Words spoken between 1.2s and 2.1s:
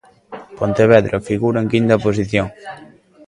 figura en quinta